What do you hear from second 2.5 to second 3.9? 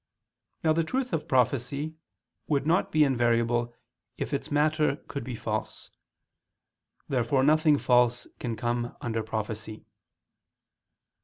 not be invariable,